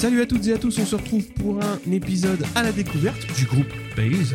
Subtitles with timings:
[0.00, 3.20] Salut à toutes et à tous, on se retrouve pour un épisode à la découverte
[3.36, 4.34] du groupe Base.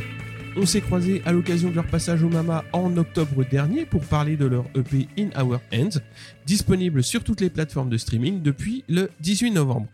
[0.55, 4.37] On s'est croisés à l'occasion de leur passage au Mama en octobre dernier pour parler
[4.37, 5.99] de leur EP In Our Hands,
[6.45, 9.87] disponible sur toutes les plateformes de streaming depuis le 18 novembre.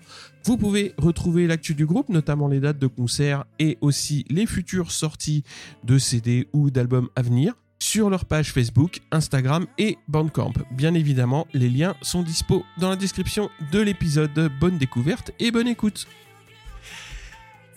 [0.44, 4.92] Vous pouvez retrouver l'actu du groupe, notamment les dates de concert et aussi les futures
[4.92, 5.46] sorties
[5.86, 10.54] de CD ou d'albums à venir sur leur page Facebook, Instagram et Bandcamp.
[10.70, 14.52] Bien évidemment, les liens sont dispo dans la description de l'épisode.
[14.60, 16.08] Bonne découverte et bonne écoute.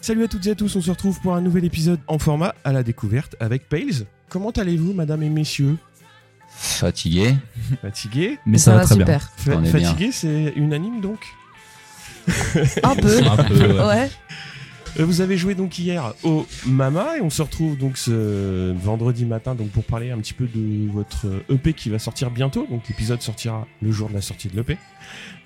[0.03, 2.55] Salut à toutes et à tous, on se retrouve pour un nouvel épisode en format
[2.65, 4.05] à la découverte avec Pales.
[4.29, 5.79] Comment allez-vous, madame et messieurs?
[6.51, 7.35] Fatigué.
[7.81, 8.39] Fatigué?
[8.45, 9.07] Mais ça, va, très super.
[9.07, 9.19] bien.
[9.55, 9.89] Fa- On est bien.
[9.89, 11.21] Fatigué, c'est unanime donc?
[12.83, 13.25] Un peu.
[13.27, 13.87] Un peu, ouais.
[13.87, 14.11] ouais.
[14.99, 19.25] Euh, Vous avez joué donc hier au Mama et on se retrouve donc ce vendredi
[19.25, 22.67] matin donc pour parler un petit peu de votre EP qui va sortir bientôt.
[22.71, 24.79] Donc l'épisode sortira le jour de la sortie de l'EP,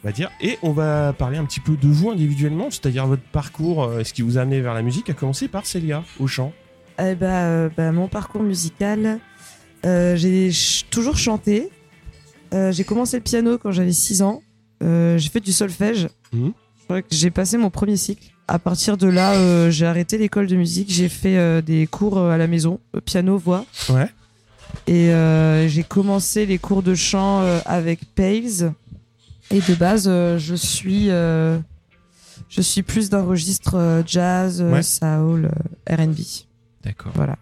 [0.02, 0.30] on va dire.
[0.40, 4.12] Et on va parler un petit peu de vous individuellement, c'est-à-dire votre parcours, euh, ce
[4.12, 6.52] qui vous a amené vers la musique, à commencer par Célia au chant.
[7.00, 9.18] Eh bah, euh, bah, mon parcours musical,
[9.86, 11.70] euh, j'ai ch- toujours chanté.
[12.52, 14.42] Euh, j'ai commencé le piano quand j'avais 6 ans.
[14.82, 16.08] Euh, j'ai fait du solfège.
[16.88, 18.24] Que J'ai passé mon premier cycle.
[18.50, 20.90] À partir de là, euh, j'ai arrêté l'école de musique.
[20.90, 23.66] J'ai fait euh, des cours euh, à la maison, piano, voix.
[23.90, 24.08] Ouais.
[24.86, 28.72] Et euh, j'ai commencé les cours de chant euh, avec Pales.
[29.50, 31.58] Et de base, euh, je suis, euh,
[32.48, 34.82] je suis plus d'un registre euh, jazz, Ouais.
[34.82, 35.50] soul,
[35.90, 36.16] euh, R&B.
[36.84, 37.12] D'accord.
[37.14, 37.36] Voilà.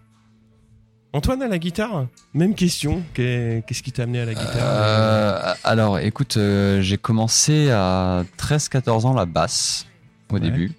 [1.13, 3.01] Antoine à la guitare, même question.
[3.13, 8.23] Qu'est- Qu'est-ce qui t'a amené à la guitare Euh, alors, écoute, euh, j'ai commencé à
[8.37, 9.85] 13-14 ans la basse
[10.29, 10.39] au Ouais.
[10.41, 10.71] début.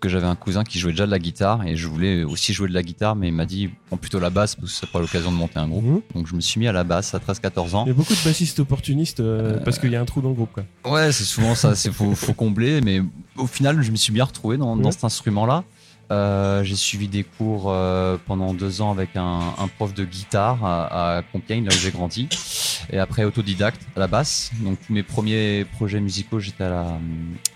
[0.00, 2.68] Que j'avais un cousin qui jouait déjà de la guitare et je voulais aussi jouer
[2.68, 4.98] de la guitare, mais il m'a dit prends plutôt la basse parce que c'est pas
[4.98, 5.84] l'occasion de monter un groupe.
[5.84, 6.00] Mhm.
[6.14, 7.84] Donc je me suis mis à la basse à 13-14 ans.
[7.84, 10.30] Il y a beaucoup de bassistes opportunistes euh, parce qu'il y a un trou dans
[10.30, 10.52] le groupe.
[10.54, 10.64] Quoi.
[10.90, 13.02] Ouais, c'est souvent ça, c'est faut, faut combler, mais
[13.36, 14.90] au final, je me suis bien retrouvé dans, dans Ouais.
[14.92, 15.64] cet instrument-là.
[16.10, 20.64] Euh, j'ai suivi des cours euh, pendant deux ans avec un, un prof de guitare
[20.64, 22.28] à, à Compiègne, là où j'ai grandi,
[22.92, 24.50] et après autodidacte à la basse.
[24.60, 26.98] Donc tous mes premiers projets musicaux, j'étais à la,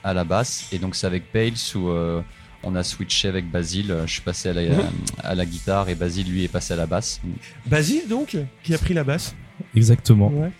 [0.04, 2.20] à la basse, et donc c'est avec Pales où euh,
[2.62, 3.92] on a switché avec Basile.
[4.06, 4.78] Je suis passé à la, Mhm.
[5.24, 7.20] à la guitare et Basile lui est passé à la basse.
[7.66, 9.34] Basile donc, qui a pris la basse.
[9.74, 10.28] Exactement.
[10.28, 10.50] Ouais.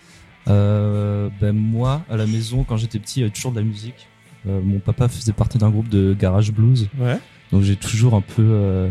[0.49, 3.65] Euh, ben moi, à la maison, quand j'étais petit, il y avait toujours de la
[3.65, 4.07] musique.
[4.47, 7.17] Euh, mon papa faisait partie d'un groupe de garage blues, Ouais.
[7.51, 8.89] Donc j'ai toujours un peu euh,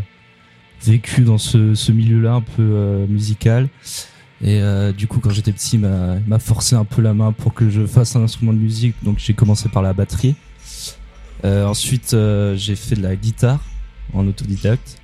[0.83, 3.69] vécu dans ce, ce milieu-là, un peu euh, musical.
[4.43, 5.81] Et euh, du coup, quand j'étais petit, il
[6.27, 8.95] m'a forcé un peu la main pour que je fasse un instrument de musique.
[9.03, 10.35] Donc j'ai commencé par la batterie.
[11.45, 13.61] Euh, ensuite, euh, j'ai fait de la guitare
[14.13, 14.99] en autodidacte.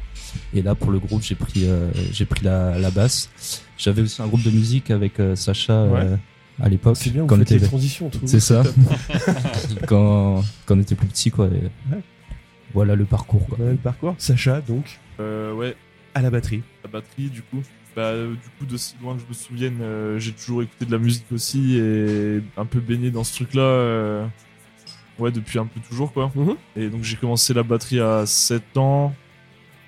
[0.55, 3.31] Et là, pour le groupe, j'ai pris, euh, j'ai pris la, la basse.
[3.79, 6.17] J'avais aussi un groupe de musique avec Sacha euh,
[6.63, 6.97] à l'époque.
[6.99, 8.11] C'est bien, quand on était- les transitions.
[8.11, 8.21] tout.
[8.27, 8.63] C'est ça.
[9.87, 11.47] quand, quand on était plus petit, quoi.
[11.47, 11.51] et
[11.95, 12.01] Ouais.
[12.75, 13.57] Voilà le parcours, quoi.
[13.59, 14.15] Voilà le parcours.
[14.19, 15.75] Sacha, donc, Euh, ouais,
[16.15, 16.63] à la batterie.
[16.85, 17.63] la batterie, du coup.
[17.97, 20.87] Bah, euh, du coup, de si loin que je me souvienne, euh, j'ai toujours écouté
[20.87, 23.63] de la musique aussi et un peu baigné dans ce truc-là.
[23.63, 24.27] euh,
[25.19, 26.31] ouais, depuis un peu toujours, quoi.
[26.35, 26.55] Mhm.
[26.77, 29.13] Et donc, j'ai commencé la batterie à 7 ans.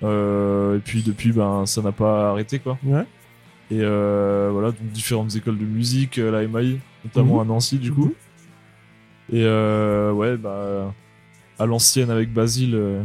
[0.03, 2.77] euh, et puis, depuis, ben, ça n'a pas arrêté, quoi.
[2.83, 3.05] Ouais.
[3.71, 7.39] Et euh, voilà, donc différentes écoles de musique, la MAI, notamment Mhm.
[7.41, 8.13] à Nancy, du coup.
[9.31, 10.93] Et euh, ouais, bah,
[11.63, 13.03] à l'ancienne avec Basile euh,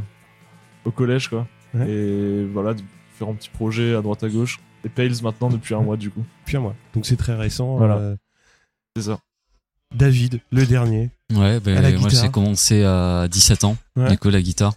[0.84, 1.46] au collège, quoi.
[1.75, 1.88] Ouais.
[1.88, 4.58] Et voilà, différents petits projets à droite à gauche.
[4.84, 6.25] Et Pales maintenant depuis un mois, du coup.
[6.44, 6.75] Puis un mois.
[6.94, 7.76] Donc c'est très récent.
[7.76, 7.96] Voilà.
[7.96, 8.16] euh,
[8.96, 9.19] C'est ça.
[9.94, 11.10] David, le dernier.
[11.32, 14.10] Ouais, ben, À la moi j'ai commencé à 17 ans, Ouais.
[14.10, 14.75] du coup la guitare.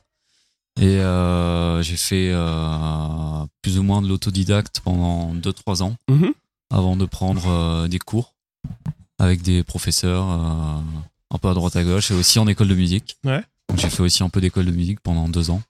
[0.80, 6.34] Et euh, j'ai fait euh, plus ou moins de l'autodidacte pendant 2-3 ans Mhm.
[6.74, 8.34] avant de prendre euh, des cours
[9.20, 10.80] avec des professeurs euh,
[11.30, 13.18] un peu à droite à gauche et aussi en école de musique.
[13.26, 13.44] Ouais.
[13.78, 15.62] J'ai fait aussi un peu d'école de musique pendant deux ans.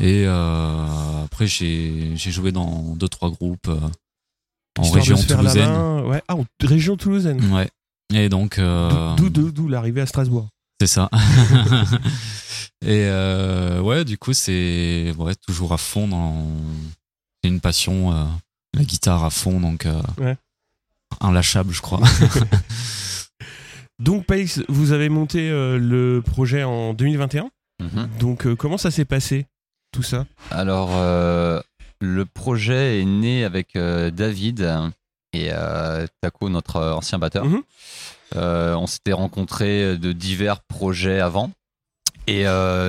[0.00, 3.80] Et euh, après j'ai joué dans deux trois groupes euh,
[4.78, 5.70] en Histoire région toulousaine.
[5.70, 6.22] main, Ouais.
[6.28, 7.52] Ah, en région toulousaine.
[7.52, 7.70] Ouais.
[8.14, 10.48] Et donc euh, D'où- l'arrivée à Strasbourg.
[10.80, 11.08] c'est ça.
[12.84, 13.08] Et
[13.80, 16.46] ouais, du coup, c'est ouais, toujours à fond dans.
[17.42, 18.10] C'est une passion,
[18.74, 19.86] la guitare à fond, donc
[20.18, 20.36] Ouais.
[21.20, 22.00] inlâchable, je crois.
[23.98, 27.50] Donc Pace, vous avez monté euh, le projet en 2021.
[27.80, 28.08] Mhm.
[28.20, 29.46] Donc euh, comment ça s'est passé
[29.92, 30.26] tout ça?
[30.50, 31.60] Alors, euh,
[32.00, 34.68] le projet est né avec David
[35.32, 35.50] et
[36.20, 37.44] Taco, notre ancien batteur.
[37.46, 37.62] Mhm.
[38.34, 41.50] On s'était rencontrés de divers projets avant.
[42.26, 42.44] Et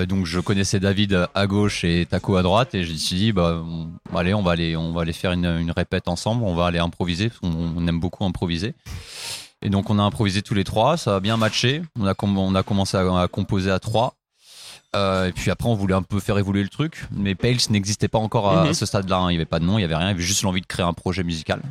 [0.08, 2.74] donc, je connaissais David à gauche et Taco à droite.
[2.76, 5.32] Et je me suis dit, bah, on- allez, on va aller, on va aller faire
[5.32, 6.44] une, une répète ensemble.
[6.44, 8.74] On va aller improviser, parce qu'on on aime beaucoup improviser.
[9.62, 10.98] Et donc, on a improvisé tous les trois.
[10.98, 11.82] Ça a bien matché.
[12.00, 14.14] On a, com- on a commencé à, à composer à trois.
[14.96, 18.08] Euh, et puis après, on voulait un peu faire évoluer le truc, mais Pales n'existait
[18.08, 18.74] pas encore à, Mhm.
[18.74, 19.18] ce stade-là.
[19.18, 19.30] hein.
[19.30, 20.62] Il n'y avait pas de nom, il n'y avait rien, il y avait juste l'envie
[20.62, 21.62] de créer un projet musical.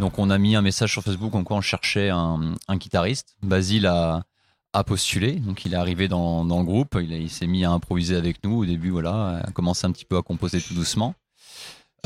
[0.00, 3.36] Donc on a mis un message sur Facebook en quoi on cherchait un, un guitariste.
[3.42, 4.24] Basile a,
[4.72, 8.16] a postulé, donc il est arrivé dans, dans le groupe, il, s'est mis à improviser
[8.16, 11.14] avec nous au début, voilà, a commencé un petit peu à composer tout doucement.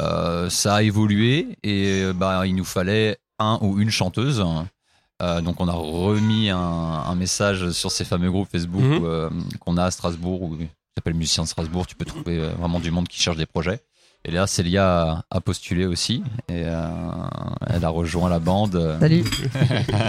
[0.00, 4.44] Euh, ça a évolué et bah, il nous fallait un ou une chanteuse.
[5.22, 9.00] Euh, donc on a remis un, un message sur ces fameux groupes Facebook Mhm.
[9.04, 9.30] euh,
[9.60, 10.66] qu'on a à Strasbourg, où, qui
[10.96, 13.80] s'appelle Musicien de Strasbourg, tu peux trouver euh, vraiment du monde qui cherche des projets.
[14.24, 16.88] Et là, Célia a, a postulé aussi, et euh,
[17.68, 18.96] elle a rejoint la bande.
[19.00, 19.24] Salut.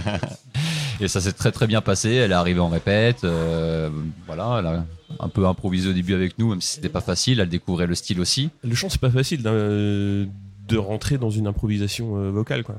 [1.00, 2.12] et ça s'est très très bien passé.
[2.14, 3.90] Elle est arrivée en répète, euh,
[4.28, 4.86] voilà, elle a
[5.20, 7.40] un peu improvisé au début avec nous, même si c'était pas facile.
[7.40, 8.50] Elle découvrait le style aussi.
[8.64, 10.28] Le chant, c'est pas facile de
[10.78, 12.76] rentrer dans une improvisation vocale, quoi.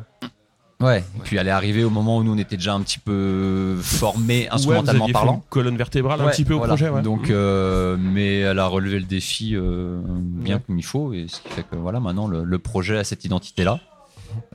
[0.85, 0.99] Ouais.
[1.17, 3.77] Et puis elle est arrivée au moment où nous on était déjà un petit peu
[3.81, 5.35] formés Ouais, vous instrumentalement fait parlant.
[5.37, 6.75] une colonne vertébrale un Ouais, petit peu au voilà.
[6.75, 7.03] projet, ouais.
[7.03, 10.63] Donc, euh, mais elle a relevé le défi euh, bien Ouais.
[10.67, 13.25] comme il faut, et ce qui fait que voilà, maintenant le, le projet a cette
[13.25, 13.81] identité-là.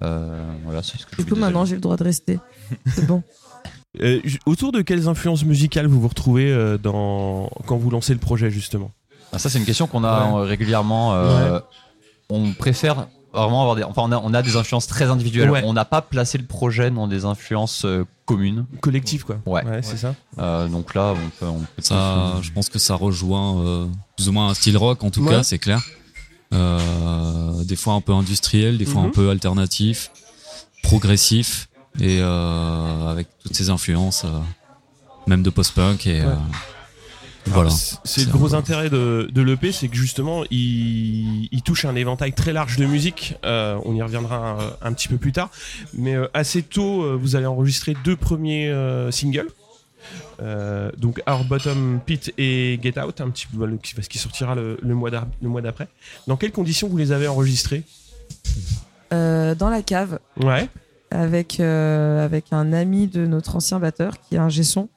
[0.03, 2.39] Euh, voilà, c'est ce que je Du voulais coup, maintenant, j'ai le droit de rester.
[2.87, 3.23] C'est bon.
[4.01, 7.49] Euh, autour de quelles influences musicales vous vous retrouvez euh, dans...
[7.65, 8.91] quand vous lancez le projet, justement?
[9.33, 11.15] Ah, ça, c'est une question qu'on a régulièrement.
[11.15, 11.59] euh,
[12.29, 13.83] On préfère vraiment avoir des.
[13.83, 15.49] Enfin, on a, on a des influences très individuelles.
[15.51, 15.61] Ouais.
[15.65, 18.65] On n'a pas placé le projet dans des influences euh, communes.
[18.81, 19.37] Collectif, quoi.
[19.45, 19.63] Ouais.
[19.81, 20.15] c'est ça.
[20.39, 21.45] Euh, donc là, on peut.
[21.47, 23.85] On peut Ça, je pense que ça rejoint euh,
[24.17, 25.29] plus ou moins un style rock en tout Ouais.
[25.35, 25.81] cas, c'est clair.
[26.53, 29.07] Euh, des fois un peu industriel, des fois Mhm.
[29.07, 30.12] un peu alternatif,
[30.83, 31.69] progressif
[32.00, 34.29] et euh, avec toutes ces influences, euh,
[35.27, 36.27] même de post-punk et Ouais.
[36.27, 36.36] euh,
[37.46, 37.69] voilà.
[37.69, 42.34] C'est le gros intérêt de, de l'EP, c'est que justement, il, il touche un éventail
[42.34, 43.36] très large de musique.
[43.46, 45.50] Euh, on y reviendra un, un petit peu plus tard.
[45.93, 49.48] Mais euh, assez tôt, euh, vous allez enregistrer deux premiers euh, singles.
[50.41, 54.93] Euh, donc Our Bottom Pit et Get Out, un petit peu, qui, sortira le, le
[54.96, 55.88] mois d'après.
[56.27, 57.84] Dans quelles conditions vous les avez enregistrés?
[59.12, 60.69] Euh, dans la cave, Ouais.
[61.12, 64.88] avec, euh, avec un ami de notre ancien batteur qui est un gesson.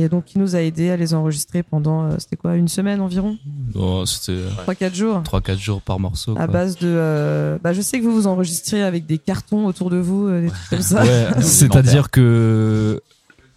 [0.00, 3.00] Et donc, il nous a aidé à les enregistrer pendant, euh, c'était quoi, une semaine
[3.00, 3.36] environ
[3.74, 6.32] Oh, C'était 3-4 jours 3-4 jours par morceau.
[6.32, 6.46] À quoi.
[6.46, 6.86] base de.
[6.86, 10.42] euh, bah, je sais que vous vous enregistrez avec des cartons autour de vous, euh,
[10.42, 11.02] des trucs comme ça.
[11.02, 13.00] Ouais, c'est-à-dire que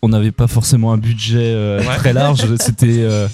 [0.01, 1.95] on n'avait pas forcément un budget euh, Ouais.
[1.97, 2.43] très large.
[2.59, 3.27] C'était, euh,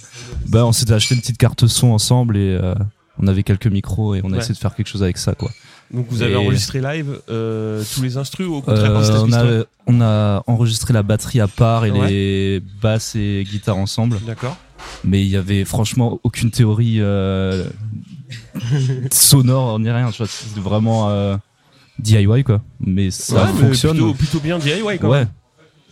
[0.50, 2.76] bah, on s'était acheté une petite carte son ensemble et euh,
[3.20, 4.38] on avait quelques micros et on a Ouais.
[4.40, 5.50] essayé de faire quelque chose avec ça, quoi.
[5.94, 9.20] Donc vous avez Et- enregistré live euh, tous les instrus ou au contraire Euh, c'était
[9.22, 12.10] on, a, on a enregistré la batterie à part et Ouais.
[12.10, 14.58] les basses et guitares ensemble, D'accord.
[15.06, 17.67] mais il y avait franchement aucune théorie euh,
[19.12, 20.10] sonore ni rien.
[20.12, 21.38] tu vois, C'était vraiment euh,
[22.00, 22.62] DIY, quoi.
[22.79, 23.91] Mais ça Ouais, mais fonctionne.
[23.98, 25.20] Plutôt, plutôt bien DIY quand ouais.
[25.20, 25.29] même.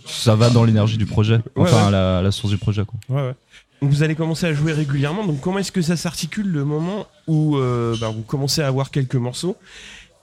[0.07, 1.89] Ça va dans l'énergie du projet, enfin.
[1.89, 2.99] La, la source du projet, quoi.
[3.15, 3.35] Ouais, ouais.
[3.81, 5.25] Vous allez commencer à jouer régulièrement.
[5.25, 8.89] Donc comment est-ce que ça s'articule le moment où euh, bah, vous commencez à avoir
[8.89, 9.57] quelques morceaux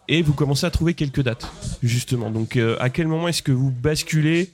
[0.08, 1.50] et vous commencez à trouver quelques dates
[1.82, 2.30] justement?
[2.30, 4.50] Donc euh, à quel moment est-ce que vous basculez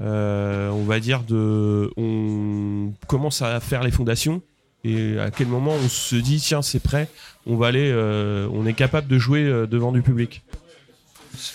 [0.00, 4.42] euh, On va dire de, on commence à faire les fondations
[4.84, 7.08] et à quel moment on se dit tiens c'est prêt,
[7.46, 7.92] on va aller,
[8.52, 10.42] on est capable de jouer devant du public?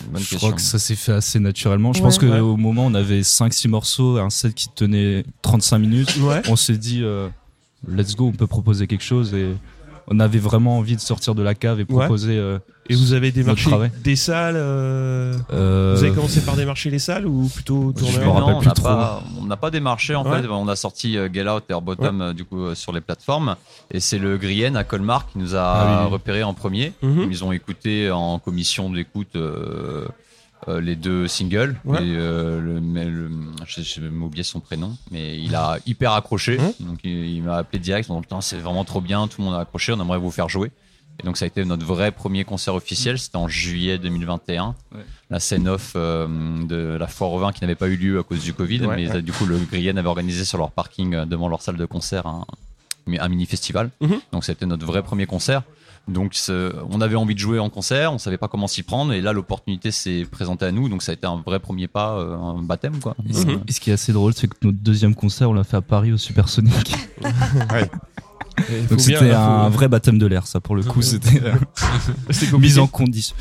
[0.06, 0.38] Bonne Je question.
[0.38, 1.94] crois que ça s'est fait assez naturellement.
[1.94, 2.04] Je Ouais.
[2.06, 2.40] pense qu'au Ouais.
[2.42, 6.42] moment où on avait 5-6 morceaux, un set qui tenait 35 minutes, Ouais.
[6.50, 7.30] on s'est dit euh,
[7.88, 9.54] let's go, on peut proposer quelque chose et
[10.10, 12.38] on avait vraiment envie de sortir de la cave et proposer.
[12.38, 12.60] euh,
[12.90, 13.70] Et vous avez démarché
[14.04, 14.56] des salles.
[14.56, 18.34] euh, euh, Vous avez commencé par démarcher les salles ou plutôt Je tourner me en-
[18.34, 20.42] rappelle Non, on plus n'a pas- on n'a pas démarché en Ouais.
[20.42, 20.48] fait.
[20.48, 23.56] On a sorti Get Out et Air Bottom du coup sur les plateformes.
[23.92, 26.94] Et c'est le Grien à Colmar qui nous a Ah oui, repéré en premier.
[27.02, 27.28] Mhm.
[27.30, 29.36] Ils ont écouté en commission d'écoute
[30.68, 31.76] euh, euh, les deux singles.
[31.86, 31.98] Ouais.
[32.06, 33.30] Et, euh, le, mais le-
[33.68, 36.58] je vais m'oublier son prénom, mais il a hyper accroché.
[36.58, 36.88] Mhm.
[36.88, 38.10] Donc il, il m'a appelé direct.
[38.10, 39.28] en disant, Putain, c'est vraiment trop bien.
[39.28, 39.94] Tout le monde a accroché.
[39.94, 40.72] On aimerait vous faire jouer.
[41.20, 43.18] Et donc ça a été notre vrai premier concert officiel.
[43.18, 44.76] C'était en juillet 2021.
[44.94, 45.02] Ouais.
[45.32, 46.28] La scène off euh,
[46.68, 48.82] de la foire au vin qui n'avait pas eu lieu à cause du Covid.
[48.86, 49.16] Ouais, mais ouais.
[49.18, 51.86] euh, du coup, le Grien avait organisé sur leur parking euh, devant leur salle de
[51.86, 52.46] concert un,
[53.08, 53.90] mais un mini festival.
[54.00, 54.20] Mhm.
[54.32, 55.64] Donc c'était notre vrai premier concert.
[56.08, 56.34] Donc
[56.90, 59.34] on avait envie de jouer en concert, on savait pas comment s'y prendre et là
[59.34, 62.62] l'opportunité s'est présentée à nous donc ça a été un vrai premier pas, euh, un
[62.62, 63.16] baptême quoi.
[63.30, 65.66] Et ce, et ce qui est assez drôle, c'est que notre deuxième concert, on l'a
[65.66, 66.96] fait à Paris au Supersonic.
[68.60, 71.02] Faut Donc c'était faut- un vrai baptême de l'air, ça pour le coup.
[71.04, 73.36] C'était euh, mise en condition.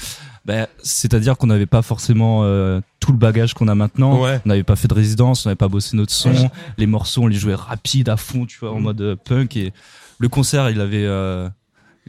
[0.44, 4.22] Ben, C'est-à-dire qu'on n'avait pas forcément euh, tout le bagage qu'on a maintenant.
[4.22, 4.40] Ouais.
[4.44, 6.30] On n'avait pas fait de résidence, on n'avait pas bossé notre son.
[6.32, 6.50] Ouais.
[6.76, 8.82] Les morceaux, on les jouait rapide à fond, tu vois, en Mhm.
[8.82, 9.56] mode euh, punk.
[9.56, 9.72] Et
[10.18, 11.48] le concert, il avait euh,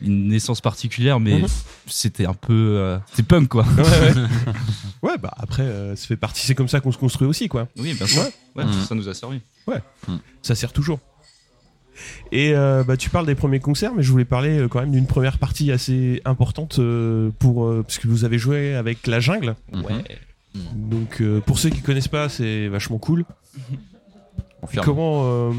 [0.01, 1.48] une naissance particulière, mais Mhm.
[1.88, 3.63] c'était un peu, euh, c'était punk quoi.
[3.77, 4.13] Ouais, ouais.
[5.04, 6.46] Ouais, bah après, euh, ça fait partie.
[6.46, 7.68] C'est comme ça qu'on se construit aussi, quoi.
[7.77, 8.24] Oui, bien sûr.
[8.56, 8.74] Ouais, Mhm.
[8.88, 9.39] ça nous a servi.
[10.42, 11.00] Ça sert toujours.
[12.32, 14.92] Et euh, bah, tu parles des premiers concerts, mais je voulais parler euh, quand même
[14.92, 19.20] d'une première partie assez importante euh, pour euh, parce que vous avez joué avec la
[19.20, 19.56] jungle.
[19.74, 20.04] Mhm.
[20.75, 23.25] Donc euh, pour ceux qui connaissent pas, c'est vachement cool.
[24.67, 24.86] Confirme.
[24.86, 25.51] Comment euh,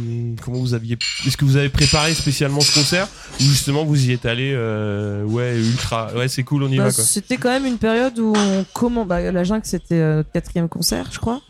[0.44, 0.96] comment vous aviez
[1.26, 3.08] est-ce que vous avez préparé spécialement ce concert
[3.40, 6.84] ou justement vous y êtes allé euh, ouais ultra ouais c'est cool on y Bah,
[6.84, 7.02] va quoi.
[7.04, 10.68] C'était quand même une période où on comment bah, la jungle c'était euh, notre quatrième
[10.68, 11.40] concert je crois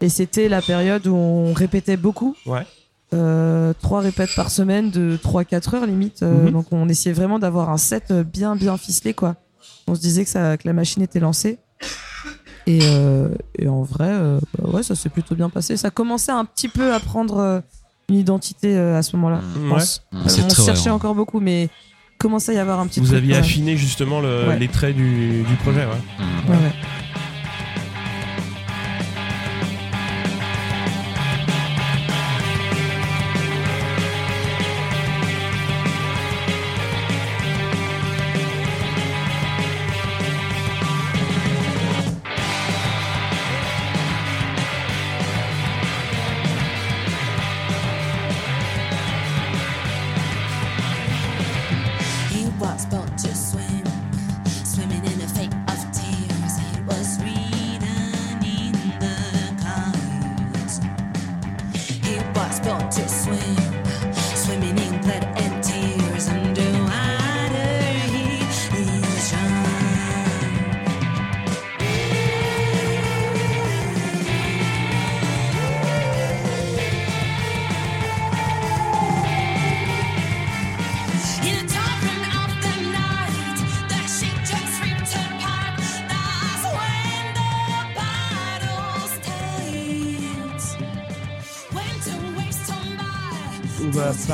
[0.00, 2.66] et c'était la période où on répétait beaucoup Ouais.
[3.12, 6.50] Euh, trois répètes par semaine de 3-4 heures limite Euh, Mhm.
[6.50, 9.36] donc on essayait vraiment d'avoir un set bien bien ficelé quoi
[9.86, 11.58] on se disait que, ça, que la machine était lancée
[12.66, 13.28] et, euh,
[13.58, 16.68] et en vrai euh, bah ouais ça s'est plutôt bien passé ça commençait un petit
[16.68, 17.60] peu à prendre euh,
[18.08, 19.80] une identité à ce moment là je Ouais.
[20.28, 20.94] C'est on très vrai, cherchait hein.
[20.94, 21.68] encore beaucoup mais
[22.18, 24.58] commençait à y avoir un petit Vous truc, aviez affiné justement le- Ouais.
[24.58, 26.54] les traits du, du projet ouais.
[26.54, 26.72] Ouais,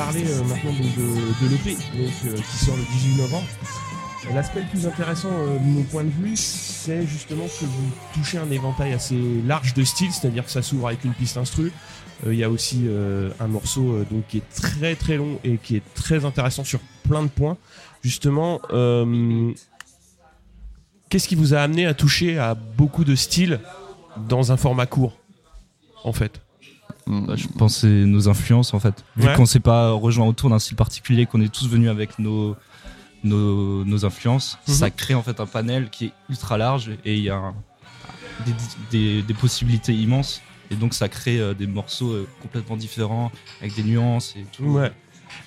[0.05, 3.47] parler euh, maintenant de, l'EP euh, qui sort le 18 novembre.
[4.33, 8.39] L'aspect le plus intéressant euh, de mon point de vue, c'est justement que vous touchez
[8.39, 11.71] un éventail assez large de styles, c'est-à-dire que ça s'ouvre avec une piste instru.
[12.27, 12.87] Il y a aussi
[13.39, 17.23] un morceau donc qui est très très long et qui est très intéressant sur plein
[17.23, 17.57] de points.
[18.03, 18.61] Justement,
[21.09, 23.59] qu'est-ce qui vous a amené à toucher à beaucoup de styles
[24.29, 25.17] dans un format court,
[26.03, 26.41] en fait?
[27.07, 29.03] Bah, je pense que c'est nos influences en fait.
[29.17, 29.35] Vu Ouais.
[29.35, 32.55] qu'on s'est pas rejoint autour d'un style particulier, qu'on est tous venus avec nos,
[33.23, 34.73] nos, nos influences, Mhm.
[34.73, 37.55] ça crée en fait un panel qui est ultra large et il y a un-
[38.45, 38.53] des,
[38.91, 40.41] des, des possibilités immenses.
[40.71, 44.63] Et donc ça crée euh, des morceaux euh, complètement différents, avec des nuances et tout.
[44.63, 44.91] Ouais.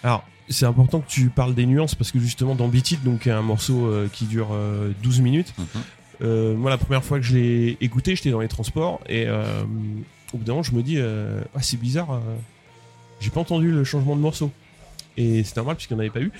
[0.02, 3.26] Alors, c'est important que tu parles des nuances parce que justement dans Beat It, donc
[3.26, 5.54] un morceau euh, qui dure euh, 12 minutes.
[6.20, 6.54] Mhm.
[6.56, 9.26] moi, la première fois que je l'ai écouté, j'étais dans les transports et
[10.34, 12.18] au bout d'un moment, je me dis, euh, ah, c'est bizarre, euh,
[13.20, 14.50] j'ai pas entendu le changement de morceau.
[15.16, 16.32] Et c'est normal puisqu'il n'y en avait pas eu.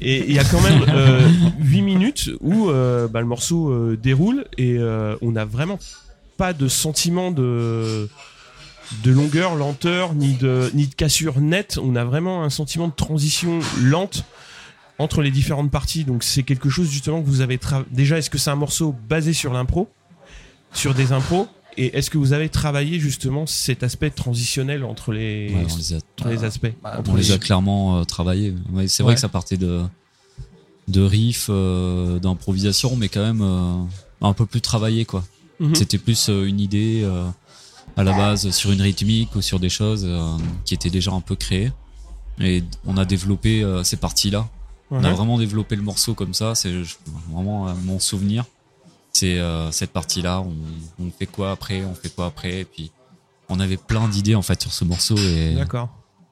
[0.00, 1.28] Et il y a quand même euh,
[1.60, 5.78] 8 minutes où euh, bah, le morceau euh, déroule et euh, on n'a vraiment
[6.36, 8.08] pas de sentiment de
[9.02, 11.78] de longueur, lenteur, ni de, ni de cassure nette.
[11.82, 14.24] On a vraiment un sentiment de transition lente
[14.98, 16.04] entre les différentes parties.
[16.04, 17.58] Donc c'est quelque chose justement que vous avez
[17.90, 18.18] déjà.
[18.18, 19.88] Est-ce que c'est un morceau basé sur l'impro,
[20.72, 25.52] sur des impros, et est-ce que vous avez travaillé justement cet aspect transitionnel entre les,
[25.54, 28.54] Ouais, on les a, entre les aspects bah, entre on les a clairement euh, travaillés.
[28.72, 29.08] Ouais, c'est Ouais.
[29.08, 29.82] vrai que ça partait de,
[30.88, 33.82] de riffs, euh, d'improvisation, mais quand même euh,
[34.22, 35.24] un peu plus travaillé, quoi.
[35.60, 35.74] Mhm.
[35.74, 37.24] C'était plus euh, une idée euh,
[37.96, 41.20] à la base sur une rythmique ou sur des choses euh, qui étaient déjà un
[41.20, 41.72] peu créées.
[42.40, 44.48] Et on a développé euh, ces parties-là.
[44.90, 46.54] On a vraiment développé le morceau comme ça.
[46.54, 46.70] C'est
[47.32, 48.44] vraiment euh, mon souvenir.
[49.18, 50.40] C'est euh, cette partie-là.
[50.40, 50.54] On,
[51.04, 52.90] on fait quoi après On fait quoi après Et puis
[53.48, 55.54] on avait plein d'idées en fait sur ce morceau et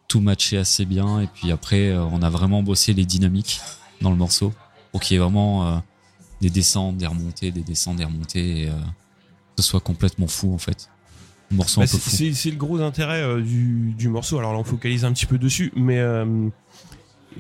[0.09, 1.21] tout matchait assez bien.
[1.21, 3.61] Et puis après, euh, on a vraiment bossé les dynamiques
[4.03, 4.53] dans le morceau
[4.93, 5.77] pour qu'il y ait vraiment euh,
[6.41, 8.73] des descentes, des remontées, des descentes, des remontées, et euh,
[9.57, 10.91] que ce soit complètement fou en fait.
[11.53, 12.17] Un morceau Bah, un peu c'est- fou.
[12.17, 14.39] c'est c'est le gros intérêt du, du morceau.
[14.39, 16.03] Alors là, on focalise un petit peu dessus, mais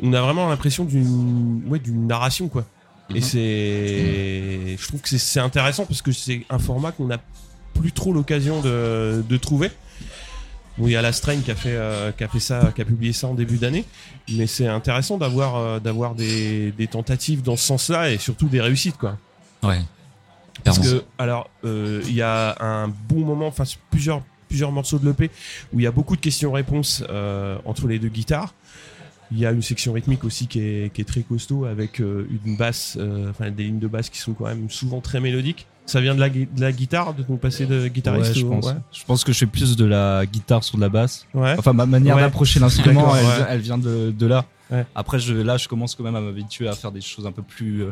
[0.03, 2.65] on a vraiment l'impression d'une ouais, d'une narration, quoi.
[3.11, 3.21] Et Mhm.
[3.23, 7.19] c'est, je trouve que c'est- intéressant parce que c'est un format qu'on n'a
[7.75, 9.71] plus trop l'occasion de, de trouver.
[10.79, 12.81] Bon, il y a la Strain qui a fait, euh, qui a fait ça, qui
[12.83, 13.85] a publié ça en début d'année,
[14.33, 18.61] mais c'est intéressant d'avoir, euh, d'avoir des, des tentatives dans ce sens-là et surtout des
[18.61, 19.17] réussites, quoi.
[19.63, 19.81] Ouais.
[20.65, 25.07] Parce que, alors, euh, il y a un bon moment, enfin, plusieurs, plusieurs morceaux de
[25.07, 25.31] l'EP
[25.73, 27.05] où il y a beaucoup de questions-réponses
[27.65, 28.55] entre les deux guitares.
[29.35, 32.29] Il y a une section rythmique aussi qui est, qui est très costaud avec euh,
[32.47, 35.67] une basse, euh, enfin, des lignes de basse qui sont quand même souvent très mélodiques.
[35.87, 38.67] Ça vient de la, de la guitare, de ton passé de guitariste Ouais, je pense.
[38.67, 38.73] ouais.
[38.93, 41.26] Je pense que je fais plus de la guitare sur de la basse.
[41.35, 41.57] Ouais.
[41.59, 43.12] Enfin, ma manière d'approcher l'instrument,
[43.49, 44.45] elle, vient de, de là.
[44.95, 47.43] Après, je, là, je commence quand même à m'habituer à faire des choses un peu
[47.43, 47.83] plus.
[47.83, 47.91] euh,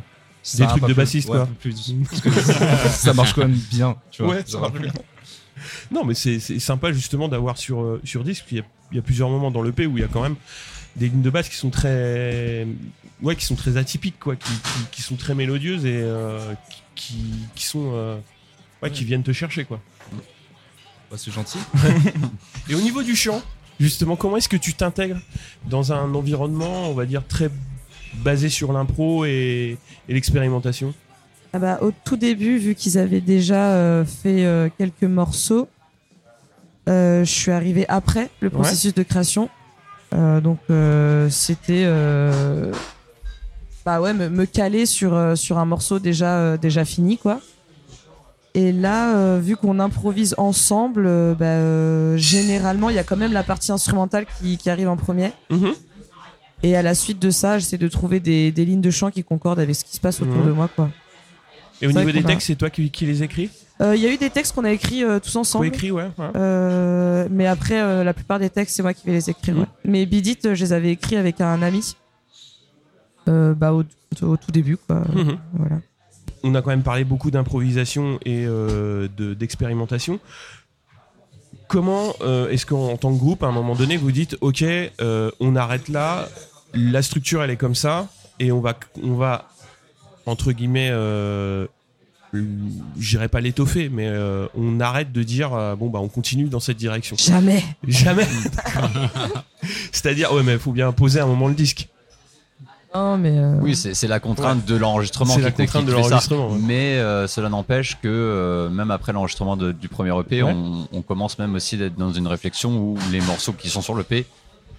[0.58, 1.42] Des trucs de bassiste, quoi.
[1.42, 2.30] un peu plus- parce que
[2.88, 4.34] ça marche quand même bien, tu vois.
[4.37, 4.92] Ouais, ça marche bien.
[5.90, 8.44] Non, mais c'est sympa justement d'avoir sur, sur disque.
[8.52, 10.22] Il y, a, il y a plusieurs moments dans l'EP où il y a quand
[10.22, 10.37] même
[10.96, 12.66] des lignes de basse qui sont très.
[13.22, 14.37] Ouais, qui sont très atypiques, quoi.
[14.37, 16.55] Qui, qui, qui sont très mélodieuses et euh,
[16.94, 17.16] qui,
[17.57, 17.92] sont.
[17.94, 18.18] euh,
[18.83, 19.81] ouais, qui viennent te chercher, quoi.
[21.11, 21.59] bah, c'est gentil.
[22.68, 23.42] Et au niveau du chant,
[23.78, 25.20] justement, comment est-ce que tu t'intègres
[25.68, 27.50] dans un environnement, on va dire, très
[28.14, 29.78] basé sur l'impro et,
[30.09, 30.94] et l'expérimentation?
[31.55, 35.68] Ah bah, au tout début, vu qu'ils avaient déjà euh, fait euh, quelques morceaux,
[36.88, 39.50] euh, je suis arrivé après le processus de création.
[40.12, 42.72] Euh, donc euh, c'était euh,
[43.87, 47.40] bah ouais me, me caler sur sur un morceau déjà euh, déjà fini quoi.
[48.55, 53.16] Et là, euh, vu qu'on improvise ensemble, euh, bah, euh, généralement il y a quand
[53.16, 55.33] même la partie instrumentale qui, qui arrive en premier.
[56.62, 59.25] Et à la suite de ça, j'essaie de trouver des, des lignes de chant qui
[59.25, 60.46] concordent avec ce qui se passe autour Mhm.
[60.46, 60.90] de moi quoi.
[61.83, 64.12] Et au niveau des textes, c'est toi qui, qui les écris Euh, Il y a
[64.12, 65.66] eu des textes qu'on a écrits euh, tous ensemble.
[65.66, 66.09] écrit, ouais.
[66.16, 66.31] ouais.
[66.37, 69.59] Euh, mais après, la plupart des textes, c'est moi qui vais les écrire.
[69.59, 69.66] Ouais.
[69.85, 71.97] Mais Bidit, je les avais écrits avec un ami.
[73.27, 73.83] Bah, au,
[74.23, 75.03] au tout début, quoi.
[75.14, 75.38] Mhm.
[75.55, 75.77] Voilà.
[76.45, 80.18] On a quand même parlé beaucoup d'improvisation et de- d'expérimentation.
[81.68, 82.14] Comment
[82.51, 84.64] est-ce qu'en tant que groupe, à un moment donné, vous dites, ok,
[85.40, 86.29] on arrête là,
[86.75, 88.09] la structure elle est comme ça,
[88.40, 89.49] et on va, on va
[90.26, 91.66] entre guillemets, euh,
[92.98, 96.61] j'irai pas l'étoffer, mais euh, on arrête de dire, euh, bon bah on continue dans
[96.61, 97.16] cette direction.
[97.18, 97.62] Jamais.
[97.87, 98.26] Jamais.
[99.92, 101.88] C'est-à-dire, ouais, mais il faut bien poser à un moment le disque.
[102.94, 103.38] Non, mais.
[103.38, 106.58] euh, Oui, c'est la contrainte de l'enregistrement C'est qui, la contrainte te de l'enregistrement, ouais.
[106.62, 110.52] Mais euh, cela n'empêche que euh, même après l'enregistrement du premier EP, Ouais.
[110.54, 113.94] on, on commence même aussi d'être dans une réflexion où les morceaux qui sont sur
[113.96, 114.26] l'EP,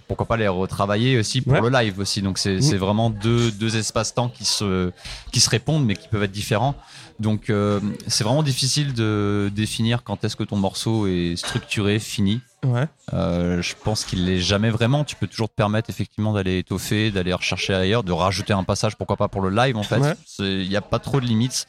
[0.08, 1.60] pourquoi pas les retravailler aussi pour Ouais.
[1.60, 2.20] le live aussi.
[2.22, 2.62] Donc c'est Mhm.
[2.62, 4.90] c'est vraiment deux, deux espaces-temps qui se,
[5.32, 6.74] qui se répondent mais qui peuvent être différents.
[7.20, 12.40] Donc euh, c'est vraiment difficile de définir quand est-ce que ton morceau est structuré, fini.
[12.64, 12.86] Ouais.
[13.12, 15.04] Euh, je pense qu'il l'est jamais vraiment.
[15.04, 18.96] Tu peux toujours te permettre effectivement d'aller étoffer, d'aller rechercher ailleurs, de rajouter un passage,
[18.96, 19.98] pourquoi pas pour le live en fait.
[20.00, 20.14] Ouais.
[20.40, 21.66] Il n'y a pas trop de limites.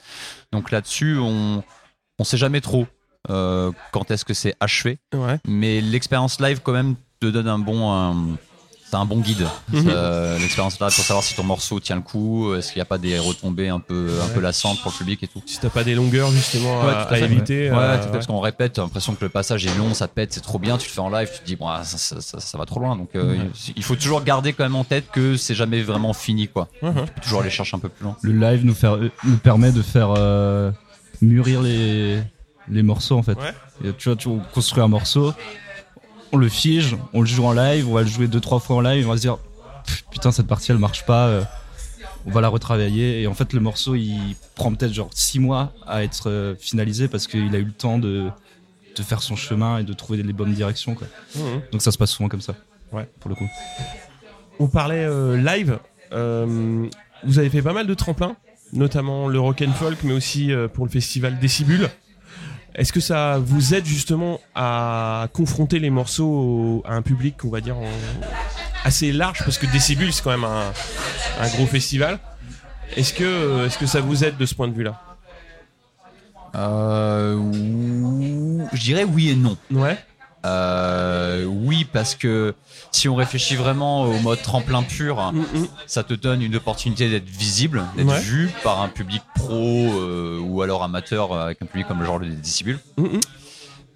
[0.51, 1.63] Donc là-dessus, on
[2.17, 2.87] on sait jamais trop
[3.29, 4.99] euh, quand est-ce que c'est achevé.
[5.13, 5.37] Ouais.
[5.45, 6.95] Mais l'expérience live quand même
[7.27, 8.37] te donne un bon un-
[8.87, 9.47] c'est un bon guide.
[9.73, 9.85] Mhm.
[9.89, 12.85] Euh, L'expérience live pour savoir si ton morceau tient le coup, est-ce qu'il n'y a
[12.85, 15.41] pas des retombées un peu un peu lassantes pour le public et tout.
[15.47, 17.71] Si t'as pas des longueurs justement Ouais, à, à éviter.
[17.71, 20.07] Ouais, euh, tout à fait, parce qu'on répète, l'impression que le passage est long, ça
[20.07, 21.97] pète, c'est trop bien, tu le fais en live, tu te dis, bon, ah, ça,
[21.97, 22.95] ça- ça- ça va trop loin.
[22.95, 23.35] Donc, euh,
[23.75, 26.67] il faut toujours garder quand même en tête que c'est jamais vraiment fini, quoi.
[26.79, 28.15] Tu peux toujours aller chercher un peu plus loin.
[28.21, 30.71] Le live nous, faire, nous permet de faire euh,
[31.23, 32.19] mûrir les,
[32.69, 33.37] les morceaux en fait.
[33.37, 33.53] Ouais.
[33.83, 35.33] Et tu vois, tu on construit un morceau,
[36.35, 38.75] on le fige, on le joue en live, on va le jouer deux trois fois
[38.75, 39.37] en live, on va se dire
[40.11, 41.43] putain cette partie elle marche pas, euh,
[42.25, 45.71] on va la retravailler et en fait le morceau il prend peut-être genre six mois
[45.87, 48.27] à être euh, finalisé parce qu'il a eu le temps de,
[48.97, 51.07] de faire son chemin et de trouver les bonnes directions quoi.
[51.35, 51.61] Mhm.
[51.71, 52.55] Donc ça se passe souvent comme ça.
[52.91, 53.07] Ouais.
[53.21, 53.47] Pour le coup.
[54.59, 55.79] On parlait euh, live.
[57.23, 58.35] Vous avez fait pas mal de tremplins,
[58.73, 61.89] notamment le rock and folk, mais aussi pour le festival Décibule.
[62.75, 67.49] Est-ce que ça vous aide justement à confronter les morceaux au- à un public, on
[67.49, 67.83] va dire, en-
[68.83, 70.73] assez large Parce que Décibule, c'est quand même un,
[71.39, 72.19] un gros festival.
[72.97, 75.01] Est-ce que, est-ce que ça vous aide de ce point de vue-là?
[76.55, 79.57] Euh, ou- je dirais oui et non.
[79.71, 79.97] Ouais.
[80.45, 82.53] Euh, oui, parce que
[82.91, 85.67] si on réfléchit vraiment au mode tremplin pur, Mhm.
[85.87, 88.19] ça te donne une opportunité d'être visible, d'être Ouais.
[88.19, 92.05] vu par un public pro euh, ou alors amateur euh, avec un public comme le
[92.05, 92.77] genre des Disciple.
[92.97, 93.19] Mhm.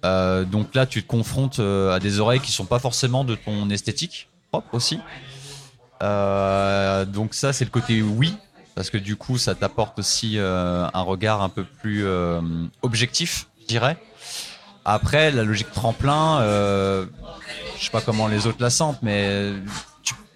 [0.04, 3.70] Euh, donc là, tu te confrontes à des oreilles qui sont pas forcément de ton
[3.70, 4.98] esthétique propre aussi.
[6.00, 8.34] Donc ça, c'est le côté oui,
[8.74, 12.04] parce que du coup, ça t'apporte aussi un regard un peu plus
[12.82, 13.96] objectif, je dirais.
[14.84, 17.06] Après, la logique tremplin, euh,
[17.78, 19.52] je sais pas comment les autres la sentent, mais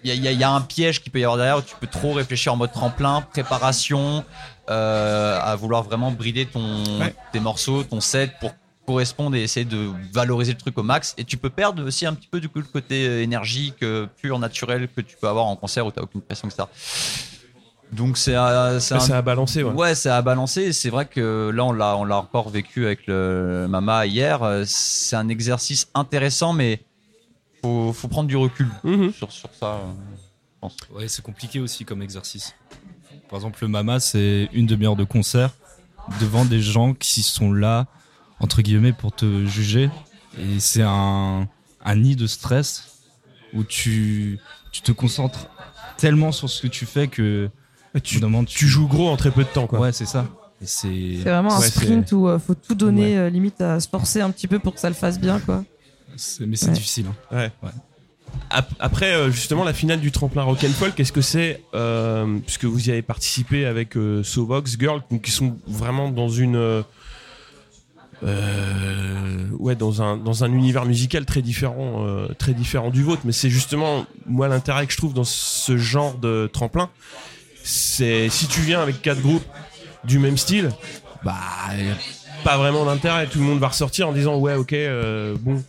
[0.03, 1.61] il y, a- y a- y a un piège qui peut y avoir derrière où
[1.61, 4.23] tu peux trop réfléchir en mode tremplin, préparation,
[4.69, 7.13] euh, à vouloir vraiment brider ton, Ouais.
[7.31, 8.51] tes morceaux, ton set pour
[8.85, 11.15] correspondre et essayer de valoriser le truc au max.
[11.17, 14.05] Et tu peux perdre aussi un petit peu du coup le côté euh, énergique, euh,
[14.21, 16.65] pur, naturel que tu peux avoir en concert où t'as aucune pression, etc.
[17.95, 18.31] Donc c'est
[18.79, 19.71] c'est un- Ça a balancé, ouais.
[19.71, 20.73] Ouais, ça a balancé.
[20.73, 24.43] C'est vrai que là, on l'a, on l'a encore vécu avec le Mama hier.
[24.43, 26.81] Euh, C'est un exercice intéressant, mais
[27.61, 29.11] faut, faut prendre du recul Mhm.
[29.13, 29.65] sur, sur ça.
[29.75, 29.77] euh,
[30.55, 30.77] je pense.
[30.93, 32.53] Ouais, c'est compliqué aussi comme exercice.
[33.29, 35.51] Par exemple, le Mama, c'est une demi-heure de concert.
[36.19, 37.87] devant des gens qui sont là,
[38.39, 39.89] entre guillemets, pour te juger.
[40.37, 41.47] Et c'est un,
[41.83, 42.99] un nid de stress
[43.53, 44.39] où tu,
[44.71, 45.47] tu te concentres
[45.97, 47.49] tellement sur ce que tu fais que
[48.03, 49.79] Tu, moment, joues gros en très peu de temps, quoi.
[49.79, 50.25] Ouais, c'est ça.
[50.61, 54.21] C'est vraiment un Ouais, sprint où euh, faut tout donner, euh, limite à se forcer
[54.21, 55.63] un petit peu pour que ça le fasse bien, quoi.
[56.41, 56.73] mais c'est Ouais.
[56.73, 57.05] difficile.
[57.31, 57.49] hein.
[58.49, 62.87] Ap- Après, euh, justement, la finale du tremplin Rock'n'Fall, qu'est-ce que c'est euh, Puisque vous
[62.89, 66.55] y avez participé avec euh, Sovox Girl, qui sont vraiment dans une.
[68.23, 73.21] euh, ouais, dans un, dans un univers musical très différent, euh, très différent du vôtre.
[73.25, 76.89] Mais c'est justement, moi, l'intérêt que je trouve dans ce genre de tremplin,
[77.65, 79.43] c'est si tu viens avec quatre groupes
[80.03, 80.71] du même style,
[81.23, 81.35] bah,
[82.43, 83.27] pas vraiment d'intérêt.
[83.27, 85.63] Tout le monde va ressortir en disant, ouais, ok, euh, bon.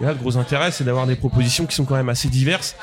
[0.00, 2.74] Là, le gros intérêt, c'est d'avoir des propositions qui sont quand même assez diverses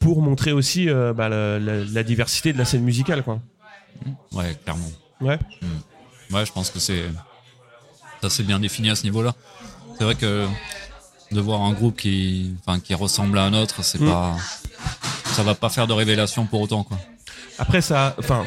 [0.00, 3.38] pour montrer aussi euh, bah, la, la- la diversité de la scène musicale, quoi.
[4.32, 4.90] Ouais, clairement.
[5.20, 5.38] Ouais.
[6.32, 7.04] Ouais, je pense que c'est
[8.28, 9.34] c'est bien défini à ce niveau-là.
[9.98, 10.46] C'est vrai que
[11.32, 14.06] de voir un groupe qui, enfin, qui ressemble à un autre, c'est Mm.
[14.08, 14.36] pas,
[15.26, 16.98] ça va pas faire de révélation pour autant, quoi.
[17.58, 18.44] Après, ça, enfin,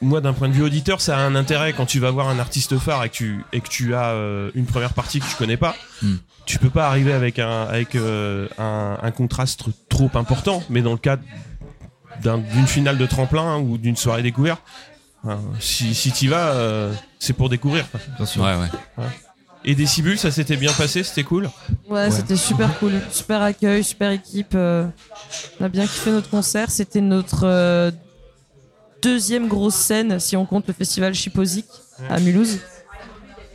[0.00, 2.38] moi, d'un point de vue auditeur, ça a un intérêt quand tu vas voir un
[2.38, 5.34] artiste phare et que tu, et que tu as euh, une première partie que tu
[5.36, 5.74] connais pas.
[6.02, 6.16] Hmm.
[6.46, 10.92] Tu peux pas arriver avec un, avec euh, un, un contraste trop important, mais dans
[10.92, 11.22] le cadre
[12.22, 14.62] d'un- d'une finale de tremplin ou d'une soirée découverte,
[15.26, 17.84] hein, si, si tu vas, euh, c'est pour découvrir.
[18.16, 18.42] Bien sûr.
[18.42, 19.04] Ouais, ouais.
[19.64, 21.50] Et Décibule, ça s'était bien passé, c'était cool?
[21.90, 22.92] Ouais, c'était super cool.
[23.10, 24.52] Super accueil, super équipe.
[24.54, 24.86] euh,
[25.60, 26.70] on a bien kiffé notre concert.
[26.70, 27.90] C'était notre euh,
[29.02, 31.66] deuxième grosse scène, si on compte le festival Chiposic
[32.08, 32.58] à Mulhouse.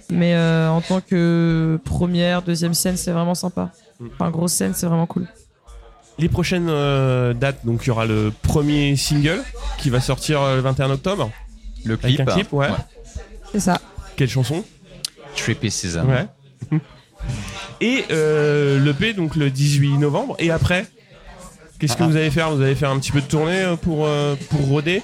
[0.09, 3.71] Mais euh, en tant que première, deuxième scène, c'est vraiment sympa.
[4.13, 5.27] Enfin, grosse scène, c'est vraiment cool.
[6.19, 9.41] Les prochaines euh, dates, donc il y aura le premier single
[9.79, 11.31] qui va sortir euh, le 21 octobre.
[11.85, 12.67] Le Avec clip, un clip, ouais.
[13.51, 13.81] C'est ça.
[14.15, 14.63] Quelle chanson?
[15.35, 16.05] Trippy Season.
[16.05, 16.27] Ouais.
[17.81, 20.35] Et euh, l'EP, donc le 18 novembre.
[20.39, 20.85] Et après,
[21.79, 22.07] qu'est-ce que Ah.
[22.07, 22.51] vous allez faire?
[22.51, 25.01] Vous allez faire un petit peu de tournée pour, euh, pour roder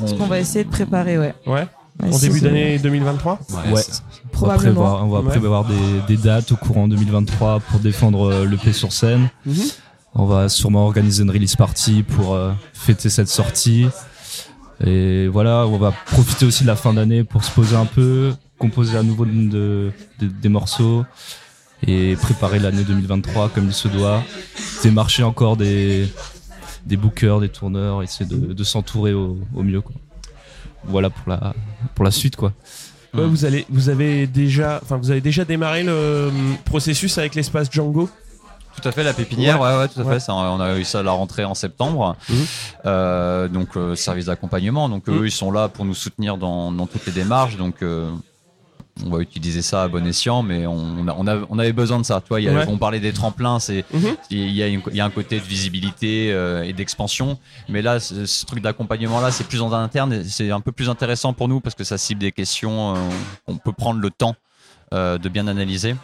[0.00, 1.34] On- On va essayer de préparer, ouais.
[1.46, 1.66] Ouais.
[2.02, 3.56] On va En début d'année 2023 Ouais.
[3.68, 3.82] On va
[4.32, 4.56] Probablement.
[4.74, 5.28] prévoir, on va Ouais.
[5.28, 5.74] prévoir des,
[6.08, 9.28] des dates au courant 2023 pour défendre euh, l'EP sur scène.
[9.44, 9.54] Mhm.
[10.14, 13.86] On va sûrement organiser une release party pour euh, fêter cette sortie.
[14.84, 18.32] Et voilà, on va profiter aussi de la fin d'année pour se poser un peu,
[18.58, 21.04] composer à nouveau de, de- des morceaux
[21.86, 24.22] et préparer l'année 2023 comme il se doit.
[24.82, 26.08] Démarcher encore des,
[26.86, 29.80] des bookers, des tourneurs, essayer de, de s'entourer au, au mieux.
[29.80, 29.94] Quoi.
[30.84, 31.54] Voilà pour la,
[31.94, 32.36] pour la suite.
[32.36, 32.52] quoi.
[33.12, 37.34] Ouais, vous, allez, vous, avez déjà, enfin, vous avez déjà démarré le hum, processus avec
[37.34, 38.08] l'espace Django?
[38.80, 40.14] Tout à fait, la pépinière, ouais, ouais, tout à Ouais.
[40.14, 40.20] fait.
[40.20, 42.16] Ça, on a eu ça à la rentrée en septembre.
[42.28, 42.36] Mhm.
[42.86, 44.88] Euh, donc, euh, service d'accompagnement.
[44.88, 45.18] Donc, Mhm.
[45.18, 47.56] eux, ils sont là pour nous soutenir dans, dans toutes les démarches.
[47.56, 48.10] Donc, euh,
[49.06, 51.72] on va utiliser ça à bon escient, mais on, on, a- on, a- on avait
[51.72, 52.20] besoin de ça.
[52.20, 52.64] Toi, il y a- Ouais.
[52.68, 54.16] on parlait des tremplins, c'est Mhm.
[54.30, 58.44] il y, a y un côté de visibilité euh, et d'expansion, mais là, ce, ce
[58.46, 60.22] truc d'accompagnement là, c'est plus en interne.
[60.24, 62.94] C'est un peu plus intéressant pour nous parce que ça cible des questions.
[62.96, 62.98] euh,
[63.46, 64.34] on peut prendre le temps
[64.92, 65.94] euh, de bien analyser.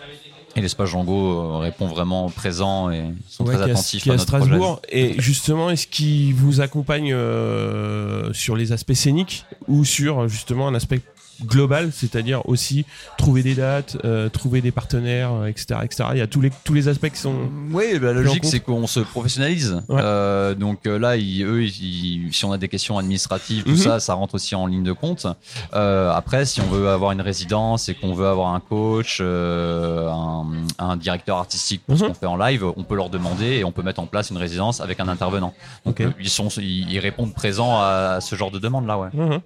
[0.58, 4.44] Et l'espace Django répond vraiment présent et sont Ouais, très attentifs à à notre projet.
[4.46, 4.80] Strasbourg.
[4.88, 10.74] Et justement, est-ce qu'ils vous accompagnent euh, sur les aspects scéniques ou sur justement un
[10.74, 11.02] aspect
[11.44, 12.84] global, c'est-à-dire aussi
[13.18, 16.04] trouver des dates, euh, trouver des partenaires, euh, etc., etc.
[16.12, 17.34] Il y a tous les tous les aspects qui sont.
[17.72, 19.82] Oui, bah, la logique, c'est qu'on se professionnalise.
[19.88, 20.00] Ouais.
[20.02, 23.76] Euh, donc euh, là, ils- eux, ils- si on a des questions administratives, tout Mhm.
[23.76, 25.26] ça, ça rentre aussi en ligne de compte.
[25.74, 30.08] Euh, après, si on veut avoir une résidence et qu'on veut avoir un coach, euh,
[30.10, 30.46] un,
[30.78, 32.08] un directeur artistique pour ce Mhm.
[32.08, 34.36] qu'on fait en live, on peut leur demander et on peut mettre en place une
[34.38, 35.52] résidence avec un intervenant.
[35.84, 36.00] Donc Ok.
[36.00, 39.08] euh, ils, sont, ils, ils répondent présents à ce genre de demande là, ouais.
[39.12, 39.40] Mhm.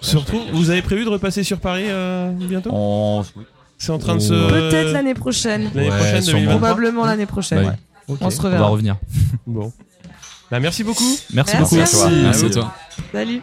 [0.00, 3.24] Surtout, vous avez prévu de repasser sur Paris euh, bientôt On,
[3.78, 4.48] C'est en train de se.
[4.48, 5.70] Peut-être l'année prochaine.
[5.74, 6.40] l'année Ouais, prochaine, sûrement.
[6.40, 7.76] 2023 Probablement l'année prochaine.
[8.08, 8.66] On se On va reverra.
[8.68, 8.96] revenir.
[9.46, 9.72] Bon.
[10.50, 11.04] Bah, merci beaucoup.
[11.34, 11.76] Merci, Merci beaucoup.
[11.76, 12.74] Merci Ah à toi.
[13.12, 13.42] Salut.